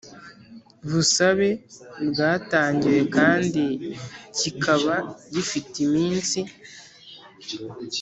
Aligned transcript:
Busabe 0.89 1.49
bwatangiwe 2.09 3.01
kandi 3.15 3.63
kikaba 4.37 4.95
gifite 5.33 5.75
iminsi 5.87 6.39